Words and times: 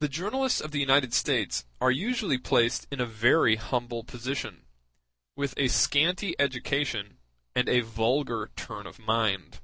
The 0.00 0.08
journalists 0.10 0.60
of 0.60 0.70
the 0.70 0.80
United 0.80 1.14
States 1.14 1.64
are 1.80 1.90
usually 1.90 2.36
placed 2.36 2.86
in 2.90 3.00
a 3.00 3.06
very 3.06 3.56
humble 3.56 4.04
position, 4.04 4.66
with 5.34 5.54
a 5.56 5.68
scanty 5.68 6.38
education 6.38 7.16
and 7.54 7.66
a 7.66 7.80
vulgar 7.80 8.50
turn 8.54 8.86
of 8.86 8.98
mind. 8.98 9.62